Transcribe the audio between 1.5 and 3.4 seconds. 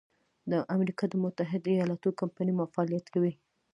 ایلااتو کمپنۍ فعالیت کوي.